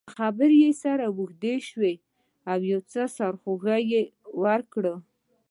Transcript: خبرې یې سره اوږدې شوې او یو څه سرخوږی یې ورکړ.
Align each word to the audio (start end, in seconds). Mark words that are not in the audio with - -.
خبرې 0.15 0.55
یې 0.63 0.71
سره 0.83 1.03
اوږدې 1.09 1.55
شوې 1.69 1.93
او 2.51 2.59
یو 2.71 2.81
څه 2.91 3.01
سرخوږی 3.15 3.81
یې 3.91 4.01
ورکړ. 4.43 4.83